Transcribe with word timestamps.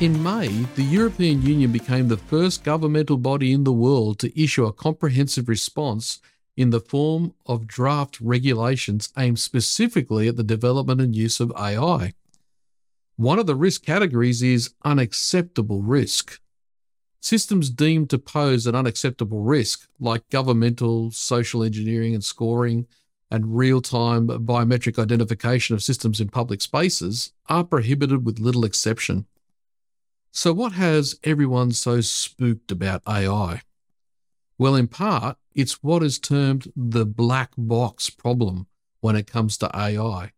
In 0.00 0.22
May, 0.22 0.48
the 0.76 0.82
European 0.82 1.42
Union 1.42 1.72
became 1.72 2.08
the 2.08 2.16
first 2.16 2.64
governmental 2.64 3.18
body 3.18 3.52
in 3.52 3.64
the 3.64 3.72
world 3.72 4.18
to 4.20 4.42
issue 4.42 4.64
a 4.64 4.72
comprehensive 4.72 5.46
response 5.46 6.20
in 6.56 6.70
the 6.70 6.80
form 6.80 7.34
of 7.44 7.66
draft 7.66 8.18
regulations 8.18 9.12
aimed 9.18 9.38
specifically 9.38 10.26
at 10.26 10.36
the 10.36 10.42
development 10.42 11.02
and 11.02 11.14
use 11.14 11.38
of 11.38 11.52
AI. 11.54 12.14
One 13.16 13.38
of 13.38 13.44
the 13.46 13.54
risk 13.54 13.84
categories 13.84 14.42
is 14.42 14.72
unacceptable 14.86 15.82
risk. 15.82 16.40
Systems 17.20 17.68
deemed 17.68 18.08
to 18.08 18.18
pose 18.18 18.66
an 18.66 18.74
unacceptable 18.74 19.42
risk, 19.42 19.86
like 20.00 20.30
governmental, 20.30 21.10
social 21.10 21.62
engineering 21.62 22.14
and 22.14 22.24
scoring, 22.24 22.86
and 23.30 23.54
real 23.54 23.82
time 23.82 24.28
biometric 24.28 24.98
identification 24.98 25.74
of 25.74 25.82
systems 25.82 26.22
in 26.22 26.30
public 26.30 26.62
spaces, 26.62 27.32
are 27.50 27.64
prohibited 27.64 28.24
with 28.24 28.38
little 28.38 28.64
exception. 28.64 29.26
So, 30.32 30.52
what 30.52 30.72
has 30.72 31.18
everyone 31.24 31.72
so 31.72 32.00
spooked 32.00 32.70
about 32.70 33.02
AI? 33.06 33.62
Well, 34.58 34.76
in 34.76 34.86
part, 34.86 35.36
it's 35.54 35.82
what 35.82 36.04
is 36.04 36.20
termed 36.20 36.72
the 36.76 37.04
black 37.04 37.50
box 37.58 38.10
problem 38.10 38.68
when 39.00 39.16
it 39.16 39.26
comes 39.26 39.58
to 39.58 39.76
AI. 39.76 40.32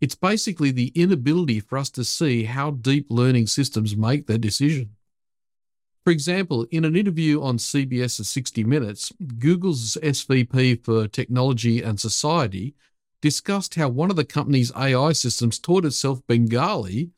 It's 0.00 0.14
basically 0.14 0.70
the 0.70 0.92
inability 0.94 1.58
for 1.58 1.76
us 1.76 1.90
to 1.90 2.04
see 2.04 2.44
how 2.44 2.70
deep 2.70 3.06
learning 3.10 3.48
systems 3.48 3.96
make 3.96 4.26
their 4.26 4.38
decision. 4.38 4.90
For 6.04 6.12
example, 6.12 6.66
in 6.70 6.84
an 6.84 6.96
interview 6.96 7.42
on 7.42 7.58
CBS's 7.58 8.28
60 8.28 8.62
Minutes, 8.64 9.12
Google's 9.38 9.98
SVP 10.02 10.84
for 10.84 11.08
Technology 11.08 11.82
and 11.82 11.98
Society 11.98 12.74
discussed 13.20 13.74
how 13.74 13.88
one 13.88 14.08
of 14.08 14.16
the 14.16 14.24
company's 14.24 14.72
AI 14.76 15.12
systems 15.12 15.58
taught 15.58 15.84
itself 15.84 16.22
Bengali 16.26 17.10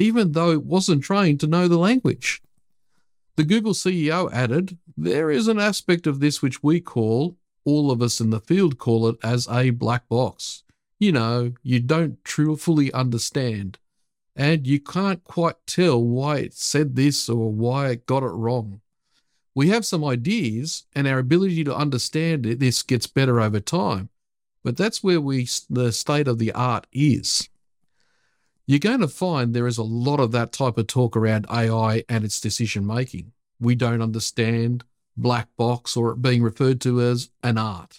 even 0.00 0.32
though 0.32 0.50
it 0.50 0.64
wasn't 0.64 1.04
trained 1.04 1.38
to 1.38 1.46
know 1.46 1.68
the 1.68 1.78
language. 1.78 2.42
The 3.36 3.44
Google 3.44 3.74
CEO 3.74 4.32
added, 4.32 4.78
There 4.96 5.30
is 5.30 5.46
an 5.46 5.60
aspect 5.60 6.06
of 6.06 6.18
this 6.18 6.42
which 6.42 6.62
we 6.62 6.80
call, 6.80 7.36
all 7.66 7.90
of 7.90 8.00
us 8.00 8.20
in 8.20 8.30
the 8.30 8.40
field 8.40 8.78
call 8.78 9.06
it 9.08 9.16
as 9.22 9.46
a 9.48 9.70
black 9.70 10.08
box. 10.08 10.64
You 10.98 11.12
know, 11.12 11.52
you 11.62 11.80
don't 11.80 12.22
truly 12.24 12.56
fully 12.56 12.92
understand, 12.92 13.78
and 14.34 14.66
you 14.66 14.80
can't 14.80 15.22
quite 15.22 15.56
tell 15.66 16.02
why 16.02 16.38
it 16.38 16.54
said 16.54 16.96
this 16.96 17.28
or 17.28 17.52
why 17.52 17.90
it 17.90 18.06
got 18.06 18.22
it 18.22 18.28
wrong. 18.28 18.80
We 19.54 19.68
have 19.68 19.84
some 19.84 20.04
ideas, 20.04 20.84
and 20.94 21.06
our 21.06 21.18
ability 21.18 21.62
to 21.64 21.76
understand 21.76 22.46
it, 22.46 22.58
this 22.58 22.82
gets 22.82 23.06
better 23.06 23.38
over 23.40 23.60
time, 23.60 24.08
but 24.64 24.78
that's 24.78 25.04
where 25.04 25.20
we 25.20 25.46
the 25.68 25.92
state 25.92 26.28
of 26.28 26.38
the 26.38 26.52
art 26.52 26.86
is 26.90 27.49
you're 28.70 28.78
going 28.78 29.00
to 29.00 29.08
find 29.08 29.52
there 29.52 29.66
is 29.66 29.78
a 29.78 29.82
lot 29.82 30.20
of 30.20 30.30
that 30.30 30.52
type 30.52 30.78
of 30.78 30.86
talk 30.86 31.16
around 31.16 31.44
AI 31.50 32.04
and 32.08 32.24
its 32.24 32.40
decision 32.40 32.86
making. 32.86 33.32
We 33.58 33.74
don't 33.74 34.00
understand 34.00 34.84
black 35.16 35.48
box 35.56 35.96
or 35.96 36.12
it 36.12 36.22
being 36.22 36.40
referred 36.40 36.80
to 36.82 37.00
as 37.00 37.30
an 37.42 37.58
art. 37.58 37.98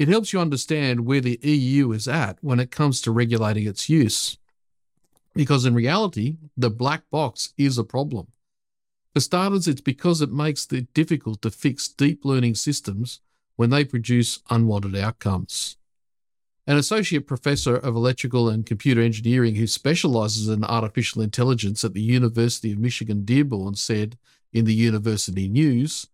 It 0.00 0.08
helps 0.08 0.32
you 0.32 0.40
understand 0.40 1.06
where 1.06 1.20
the 1.20 1.38
EU 1.44 1.92
is 1.92 2.08
at 2.08 2.38
when 2.40 2.58
it 2.58 2.72
comes 2.72 3.00
to 3.02 3.12
regulating 3.12 3.68
its 3.68 3.88
use. 3.88 4.36
Because 5.32 5.64
in 5.64 5.74
reality, 5.74 6.38
the 6.56 6.68
black 6.68 7.08
box 7.12 7.54
is 7.56 7.78
a 7.78 7.84
problem. 7.84 8.32
For 9.14 9.20
starters, 9.20 9.68
it's 9.68 9.80
because 9.80 10.20
it 10.20 10.32
makes 10.32 10.66
it 10.72 10.92
difficult 10.92 11.40
to 11.42 11.52
fix 11.52 11.86
deep 11.86 12.24
learning 12.24 12.56
systems 12.56 13.20
when 13.54 13.70
they 13.70 13.84
produce 13.84 14.40
unwanted 14.50 14.96
outcomes. 14.96 15.76
An 16.64 16.76
associate 16.76 17.26
professor 17.26 17.76
of 17.76 17.96
electrical 17.96 18.48
and 18.48 18.64
computer 18.64 19.00
engineering 19.00 19.56
who 19.56 19.66
specializes 19.66 20.48
in 20.48 20.62
artificial 20.62 21.20
intelligence 21.20 21.84
at 21.84 21.92
the 21.92 22.02
University 22.02 22.70
of 22.70 22.78
Michigan 22.78 23.24
Dearborn 23.24 23.74
said 23.74 24.16
in 24.52 24.64
the 24.64 24.74
University 24.74 25.48
News 25.48 26.06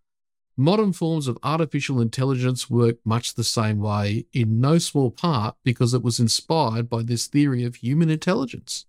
Modern 0.61 0.93
forms 0.93 1.29
of 1.29 1.39
artificial 1.45 2.01
intelligence 2.01 2.69
work 2.69 2.97
much 3.05 3.35
the 3.35 3.45
same 3.45 3.79
way, 3.79 4.27
in 4.33 4.61
no 4.61 4.79
small 4.79 5.13
part 5.13 5.55
because 5.63 5.95
it 5.95 6.03
was 6.03 6.19
inspired 6.19 6.91
by 6.91 7.05
this 7.05 7.29
theory 7.29 7.63
of 7.63 7.77
human 7.77 8.11
intelligence. 8.11 8.85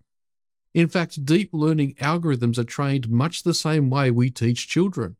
In 0.74 0.88
fact, 0.88 1.26
deep 1.26 1.52
learning 1.54 1.94
algorithms 2.02 2.58
are 2.58 2.64
trained 2.64 3.10
much 3.10 3.44
the 3.44 3.54
same 3.54 3.92
way 3.92 4.10
we 4.10 4.32
teach 4.32 4.68
children. 4.68 5.18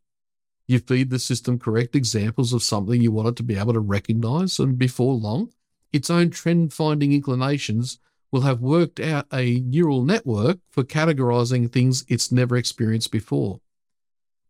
You 0.68 0.80
feed 0.80 1.12
the 1.12 1.20
system 1.20 1.60
correct 1.60 1.96
examples 1.96 2.52
of 2.52 2.64
something 2.64 3.00
you 3.00 3.12
want 3.12 3.28
it 3.28 3.36
to 3.36 3.44
be 3.44 3.56
able 3.56 3.74
to 3.74 3.80
recognize, 3.80 4.58
and 4.58 4.76
before 4.76 5.14
long, 5.14 5.52
its 5.92 6.10
own 6.10 6.30
trend 6.30 6.74
finding 6.74 7.14
inclinations 7.14 8.00
will 8.32 8.42
have 8.42 8.62
worked 8.62 9.00
out 9.00 9.26
a 9.34 9.60
neural 9.62 10.04
network 10.04 10.60
for 10.70 10.84
categorizing 10.84 11.72
things 11.72 12.06
it's 12.08 12.32
never 12.32 12.56
experienced 12.56 13.12
before. 13.12 13.60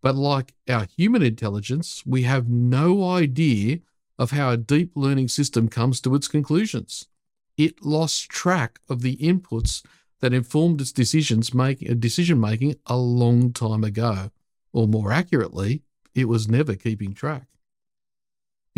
But 0.01 0.15
like 0.15 0.53
our 0.69 0.87
human 0.97 1.23
intelligence, 1.23 2.03
we 2.05 2.23
have 2.23 2.49
no 2.49 3.09
idea 3.09 3.79
of 4.17 4.31
how 4.31 4.51
a 4.51 4.57
deep 4.57 4.91
learning 4.95 5.29
system 5.29 5.69
comes 5.69 6.01
to 6.01 6.15
its 6.15 6.27
conclusions. 6.27 7.07
It 7.57 7.85
lost 7.85 8.29
track 8.29 8.79
of 8.89 9.01
the 9.01 9.17
inputs 9.17 9.83
that 10.19 10.33
informed 10.33 10.81
its 10.81 10.91
decisions 10.91 11.53
making, 11.53 11.99
decision 11.99 12.39
making 12.39 12.75
a 12.85 12.97
long 12.97 13.53
time 13.53 13.83
ago, 13.83 14.31
or 14.73 14.87
more 14.87 15.11
accurately, 15.11 15.83
it 16.13 16.25
was 16.25 16.49
never 16.49 16.75
keeping 16.75 17.13
track. 17.13 17.47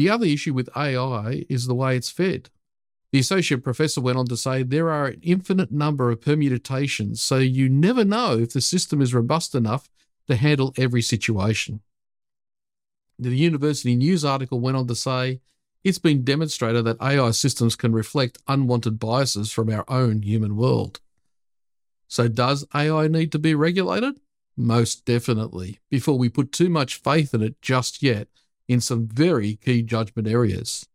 The 0.02 0.10
other 0.10 0.26
issue 0.26 0.56
with 0.56 0.76
AI 0.76 1.46
is 1.48 1.68
the 1.68 1.76
way 1.76 1.96
it's 1.96 2.10
fed. 2.10 2.50
The 3.12 3.20
associate 3.20 3.64
professor 3.64 4.02
went 4.02 4.18
on 4.18 4.26
to 4.30 4.36
say 4.36 4.64
there 4.64 4.90
are 4.90 5.06
an 5.06 5.20
infinite 5.22 5.72
number 5.72 6.10
of 6.10 6.22
permutations, 6.22 7.22
so 7.22 7.38
you 7.38 7.70
never 7.70 8.04
know 8.04 8.40
if 8.40 8.54
the 8.54 8.62
system 8.62 9.00
is 9.00 9.14
robust 9.14 9.54
enough 9.54 9.92
to 10.26 10.36
handle 10.36 10.74
every 10.76 11.04
situation. 11.04 11.82
The 13.20 13.30
University 13.30 13.96
News 13.96 14.26
article 14.26 14.60
went 14.60 14.76
on 14.76 14.88
to 14.88 14.96
say 14.96 15.42
it's 15.84 16.00
been 16.00 16.24
demonstrated 16.24 16.84
that 16.86 17.00
AI 17.00 17.30
systems 17.30 17.76
can 17.76 17.94
reflect 17.94 18.40
unwanted 18.48 18.98
biases 18.98 19.52
from 19.52 19.70
our 19.70 19.86
own 19.88 20.24
human 20.24 20.56
world. 20.56 21.00
So, 22.08 22.28
does 22.28 22.66
AI 22.74 23.08
need 23.08 23.32
to 23.34 23.38
be 23.40 23.54
regulated? 23.54 24.20
Most 24.58 25.06
definitely, 25.06 25.78
before 25.92 26.18
we 26.18 26.28
put 26.28 26.52
too 26.52 26.70
much 26.70 26.96
faith 26.96 27.36
in 27.36 27.44
it 27.44 27.62
just 27.62 28.02
yet 28.02 28.30
in 28.72 28.82
some 28.82 29.08
very 29.08 29.56
key 29.56 29.82
judgment 29.82 30.28
areas. 30.28 30.88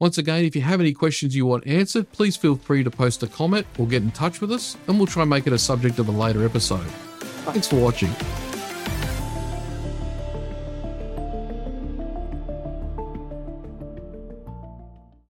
Once 0.00 0.18
again, 0.18 0.44
if 0.44 0.56
you 0.56 0.62
have 0.62 0.80
any 0.80 0.92
questions 0.92 1.36
you 1.36 1.46
want 1.46 1.64
answered, 1.66 2.10
please 2.10 2.36
feel 2.36 2.56
free 2.56 2.82
to 2.82 2.90
post 2.90 3.22
a 3.22 3.26
comment 3.28 3.64
or 3.78 3.86
get 3.86 4.02
in 4.02 4.10
touch 4.10 4.40
with 4.40 4.50
us, 4.50 4.76
and 4.88 4.98
we'll 4.98 5.06
try 5.06 5.22
and 5.22 5.30
make 5.30 5.46
it 5.46 5.52
a 5.52 5.58
subject 5.58 5.98
of 6.00 6.08
a 6.08 6.12
later 6.12 6.44
episode. 6.44 6.86
Thanks 7.44 7.68
for 7.68 7.76
watching. 7.76 8.10